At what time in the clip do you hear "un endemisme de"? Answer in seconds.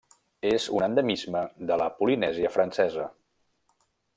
0.77-1.77